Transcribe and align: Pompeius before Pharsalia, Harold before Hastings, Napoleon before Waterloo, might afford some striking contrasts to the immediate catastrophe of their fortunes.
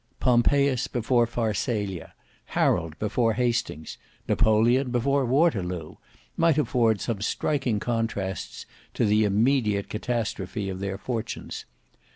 Pompeius 0.19 0.87
before 0.87 1.27
Pharsalia, 1.27 2.13
Harold 2.57 2.97
before 2.97 3.33
Hastings, 3.33 3.99
Napoleon 4.27 4.89
before 4.89 5.25
Waterloo, 5.27 5.97
might 6.35 6.57
afford 6.57 6.99
some 6.99 7.21
striking 7.21 7.79
contrasts 7.79 8.65
to 8.95 9.05
the 9.05 9.25
immediate 9.25 9.89
catastrophe 9.89 10.69
of 10.69 10.79
their 10.79 10.97
fortunes. 10.97 11.65